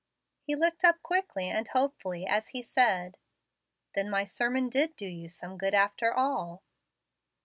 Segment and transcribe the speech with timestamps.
[0.41, 3.17] He looked up quickly and hopefully as he said,
[3.93, 6.63] "Then my sermon did you some good after all."